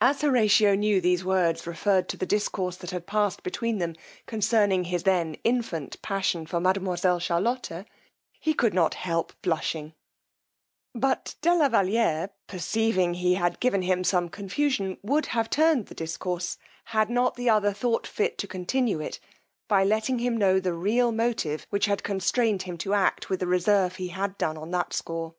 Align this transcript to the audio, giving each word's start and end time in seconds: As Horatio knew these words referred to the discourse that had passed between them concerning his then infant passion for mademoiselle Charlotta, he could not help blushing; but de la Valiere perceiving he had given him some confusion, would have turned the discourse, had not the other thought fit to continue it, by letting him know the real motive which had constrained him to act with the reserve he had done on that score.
As 0.00 0.22
Horatio 0.22 0.74
knew 0.74 0.98
these 0.98 1.26
words 1.26 1.66
referred 1.66 2.08
to 2.08 2.16
the 2.16 2.24
discourse 2.24 2.78
that 2.78 2.90
had 2.90 3.06
passed 3.06 3.42
between 3.42 3.76
them 3.76 3.96
concerning 4.24 4.84
his 4.84 5.02
then 5.02 5.34
infant 5.44 6.00
passion 6.00 6.46
for 6.46 6.58
mademoiselle 6.58 7.18
Charlotta, 7.18 7.84
he 8.40 8.54
could 8.54 8.72
not 8.72 8.94
help 8.94 9.34
blushing; 9.42 9.92
but 10.94 11.34
de 11.42 11.54
la 11.54 11.68
Valiere 11.68 12.30
perceiving 12.46 13.12
he 13.12 13.34
had 13.34 13.60
given 13.60 13.82
him 13.82 14.04
some 14.04 14.30
confusion, 14.30 14.96
would 15.02 15.26
have 15.26 15.50
turned 15.50 15.88
the 15.88 15.94
discourse, 15.94 16.56
had 16.86 17.10
not 17.10 17.34
the 17.34 17.50
other 17.50 17.74
thought 17.74 18.06
fit 18.06 18.38
to 18.38 18.46
continue 18.46 19.00
it, 19.00 19.20
by 19.68 19.84
letting 19.84 20.18
him 20.18 20.34
know 20.38 20.58
the 20.58 20.72
real 20.72 21.12
motive 21.12 21.66
which 21.68 21.84
had 21.84 22.02
constrained 22.02 22.62
him 22.62 22.78
to 22.78 22.94
act 22.94 23.28
with 23.28 23.38
the 23.40 23.46
reserve 23.46 23.96
he 23.96 24.08
had 24.08 24.38
done 24.38 24.56
on 24.56 24.70
that 24.70 24.94
score. 24.94 25.34